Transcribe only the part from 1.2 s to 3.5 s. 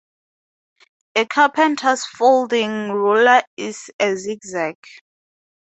carpenter's folding ruler